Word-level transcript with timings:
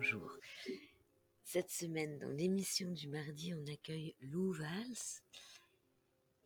bonjour. 0.00 0.34
Cette 1.44 1.68
semaine, 1.68 2.18
dans 2.18 2.30
l'émission 2.30 2.90
du 2.90 3.06
mardi, 3.06 3.52
on 3.52 3.70
accueille 3.70 4.14
Lou 4.22 4.50
Valls 4.50 5.20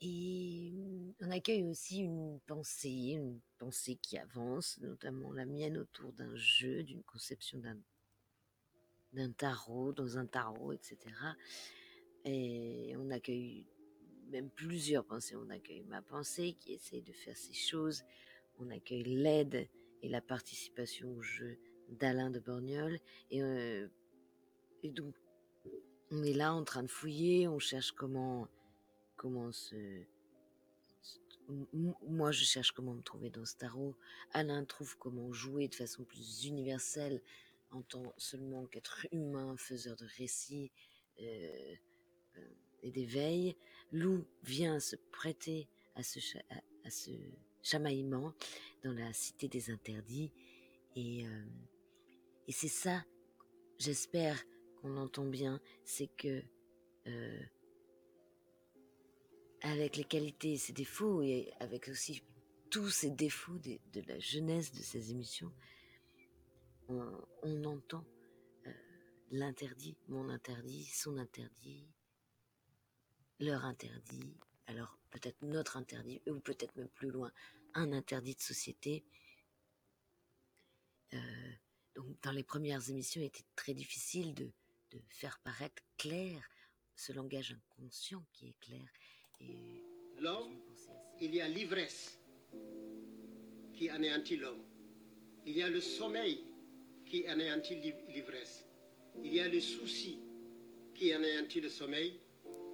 et 0.01 0.73
on 1.21 1.31
accueille 1.31 1.63
aussi 1.63 1.99
une 1.99 2.41
pensée, 2.49 3.13
une 3.13 3.39
pensée 3.59 3.95
qui 3.95 4.19
avance, 4.19 4.79
notamment 4.81 5.33
la 5.33 5.47
mienne 5.47 5.79
autour 5.79 6.13
d'un 6.15 6.35
jeu, 6.35 6.83
d'une 6.83 7.05
conception 7.05 7.59
d'un 7.59 7.79
d'un 9.13 9.31
tarot, 9.31 9.93
dans 9.93 10.19
un 10.19 10.27
tarot, 10.27 10.73
etc. 10.73 10.99
Et 12.25 12.97
on 12.99 13.09
accueille 13.11 13.69
même 14.31 14.51
plusieurs 14.51 15.05
pensées. 15.05 15.37
On 15.37 15.49
accueille 15.51 15.85
ma 15.85 16.03
pensée 16.03 16.55
qui 16.55 16.73
essaye 16.73 17.03
de 17.03 17.13
faire 17.13 17.37
ces 17.37 17.55
choses. 17.55 18.03
On 18.59 18.69
accueille 18.71 19.05
l'aide 19.05 19.69
et 20.03 20.09
la 20.09 20.21
participation 20.21 21.15
au 21.15 21.23
jeu 21.23 21.57
d'Alain 21.95 22.31
de 22.31 22.41
Borgnol. 22.41 22.99
Et, 23.31 23.43
euh, 23.43 23.89
et, 24.83 24.91
donc, 24.91 25.15
on 26.11 26.23
est 26.23 26.33
là 26.33 26.53
en 26.53 26.65
train 26.65 26.83
de 26.83 26.91
fouiller, 26.91 27.49
on 27.49 27.59
cherche 27.59 27.93
comment, 27.93 28.49
comment 29.17 29.53
se... 29.53 30.03
Moi, 32.09 32.33
je 32.33 32.45
cherche 32.45 32.73
comment 32.73 32.95
me 32.95 33.03
trouver 33.03 33.29
dans 33.29 33.45
ce 33.45 33.57
tarot. 33.57 33.95
Alain 34.33 34.65
trouve 34.65 34.97
comment 34.97 35.31
jouer 35.33 35.69
de 35.69 35.75
façon 35.75 36.05
plus 36.05 36.47
universelle 36.47 37.21
en 37.71 37.83
tant 37.83 38.15
seulement 38.17 38.65
qu'être 38.67 39.07
humain, 39.13 39.57
faiseur 39.59 39.97
de 39.97 40.07
récits 40.17 40.71
euh, 41.21 41.75
euh, 42.39 42.49
et 42.83 42.91
d'éveil. 42.91 43.57
Lou 43.93 44.25
vient 44.43 44.81
se 44.81 44.97
prêter 45.13 45.69
à 45.97 46.03
ce, 46.03 46.19
à, 46.51 46.89
chamaillement 47.63 48.33
dans 48.83 48.93
la 48.93 49.13
cité 49.13 49.49
des 49.49 49.71
interdits. 49.71 50.33
Et, 50.97 51.27
et 52.47 52.53
c'est 52.53 52.69
ça, 52.69 53.05
j'espère 53.79 54.43
qu'on 54.77 54.97
entend 54.97 55.27
bien, 55.27 55.61
c'est 55.85 56.09
que 56.09 56.43
euh, 57.07 57.41
avec 59.63 59.97
les 59.97 60.05
qualités 60.05 60.53
et 60.53 60.59
ses 60.59 60.73
défauts, 60.73 61.23
et 61.23 61.53
avec 61.61 61.89
aussi 61.89 62.23
tous 62.71 62.91
ces 62.91 63.11
défauts 63.11 63.59
de, 63.59 64.01
la 64.07 64.19
jeunesse 64.19 64.73
de 64.73 64.83
ces 64.83 65.11
émissions, 65.11 65.53
on, 66.89 67.11
on 67.43 67.65
entend 67.65 68.05
euh, 68.67 68.73
l'interdit, 69.31 69.97
mon 70.09 70.29
interdit, 70.29 70.85
son 70.85 71.17
interdit, 71.17 71.89
leur 73.41 73.65
interdit, 73.65 74.37
alors 74.67 74.99
peut-être 75.11 75.41
notre 75.43 75.77
interdit, 75.77 76.21
ou 76.27 76.41
peut-être 76.41 76.77
même 76.77 76.89
plus 76.89 77.11
loin, 77.11 77.33
un 77.75 77.93
interdit 77.93 78.35
de 78.35 78.41
société. 78.41 79.05
Euh, 81.13 81.53
donc 81.95 82.07
dans 82.23 82.33
les 82.33 82.43
premières 82.43 82.89
émissions, 82.91 83.21
il 83.21 83.27
était 83.27 83.45
très 83.57 83.75
difficile 83.75 84.35
de, 84.35 84.51
de 84.93 85.01
faire 85.11 85.39
paraître 85.45 85.83
clair 85.97 86.41
ce 86.97 87.13
langage 87.13 87.53
inconscient 87.53 88.25
qui 88.33 88.49
est 88.49 88.59
clair. 88.61 88.89
Et 89.41 89.85
l'homme, 90.21 90.61
il 91.21 91.35
y 91.35 91.41
a 91.41 91.49
l'ivresse 91.49 92.19
qui 93.73 93.89
anéantit 93.91 94.37
l'homme. 94.37 94.63
Il 95.47 95.57
y 95.57 95.63
a 95.63 95.69
le 95.69 95.81
sommeil 95.81 96.45
qui 97.05 97.27
anéantit 97.27 97.77
l'ivresse. 98.09 98.65
Il 99.23 99.35
y 99.35 99.41
a 99.41 99.49
le 99.49 99.61
souci 99.61 100.19
qui 100.95 101.13
anéantit 101.13 101.61
le 101.61 101.69
sommeil. 101.69 102.19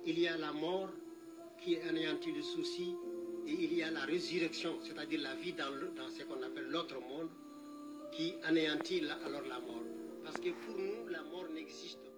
Il 0.07 0.19
y 0.19 0.27
a 0.27 0.37
la 0.37 0.53
mort 0.53 0.91
qui 1.63 1.77
anéantit 1.79 2.33
le 2.33 2.43
souci. 2.43 2.95
Et 3.47 3.53
il 3.53 3.75
y 3.75 3.83
a 3.83 3.91
la 3.91 4.05
résurrection, 4.05 4.79
c'est-à-dire 4.83 5.21
la 5.21 5.35
vie 5.35 5.53
dans, 5.53 5.71
le, 5.71 5.89
dans 5.97 6.09
ce 6.09 6.23
qu'on 6.23 6.43
appelle 6.43 6.69
l'autre 6.69 7.01
monde, 7.01 7.31
qui 8.13 8.35
anéantit 8.45 9.03
alors 9.25 9.43
la 9.43 9.61
mort. 9.61 9.85
Parce 10.25 10.39
que 10.39 10.51
pour 10.51 10.77
nous, 10.77 11.09
la 11.09 11.23
mort 11.23 11.49
n'existe 11.55 12.10